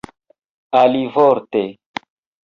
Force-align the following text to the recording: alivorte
alivorte 0.81 1.63